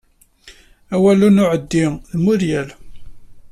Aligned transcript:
Awal 0.95 1.21
n 1.35 1.41
uɛeddi 1.43 1.85
d 2.11 2.13
Muiriel. 2.23 2.69